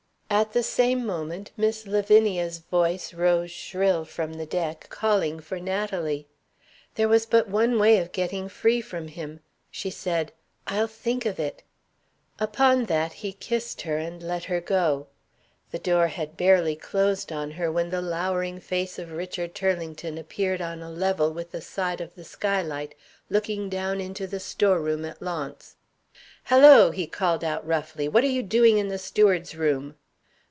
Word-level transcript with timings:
At 0.33 0.53
the 0.53 0.63
same 0.63 1.05
moment 1.05 1.51
Miss 1.57 1.85
Lavinia's 1.85 2.59
voice 2.59 3.13
rose 3.13 3.51
shrill 3.51 4.05
from 4.05 4.35
the 4.35 4.45
deck 4.45 4.87
calling 4.89 5.41
for 5.41 5.59
Natalie. 5.59 6.25
There 6.95 7.09
was 7.09 7.25
but 7.25 7.49
one 7.49 7.77
way 7.77 7.97
of 7.99 8.13
getting 8.13 8.47
free 8.47 8.79
from 8.79 9.09
him. 9.09 9.41
She 9.69 9.89
said, 9.89 10.31
"I'll 10.65 10.87
think 10.87 11.25
of 11.25 11.37
it." 11.37 11.63
Upon 12.39 12.85
that, 12.85 13.11
he 13.11 13.33
kissed 13.33 13.81
her 13.81 13.97
and 13.97 14.23
let 14.23 14.45
her 14.45 14.61
go. 14.61 15.07
The 15.71 15.79
door 15.79 16.07
had 16.07 16.37
barely 16.37 16.77
closed 16.77 17.33
on 17.33 17.51
her 17.51 17.69
when 17.69 17.89
the 17.89 18.01
lowering 18.01 18.61
face 18.61 18.97
of 18.97 19.11
Richard 19.11 19.53
Turlington 19.53 20.17
appeared 20.17 20.61
on 20.61 20.81
a 20.81 20.89
level 20.89 21.33
with 21.33 21.51
the 21.51 21.61
side 21.61 21.99
of 21.99 22.15
the 22.15 22.23
sky 22.25 22.61
light, 22.61 22.95
looking 23.29 23.67
down 23.67 23.99
into 23.99 24.27
the 24.27 24.39
store 24.39 24.79
room 24.79 25.03
at 25.03 25.21
Launce. 25.21 25.75
"Halloo!" 26.43 26.91
he 26.91 27.05
called 27.05 27.43
out 27.43 27.67
roughly. 27.67 28.07
"What 28.07 28.23
are 28.23 28.27
you 28.27 28.41
doing 28.41 28.77
in 28.77 28.87
the 28.87 28.97
steward's 28.97 29.55
room?" 29.57 29.97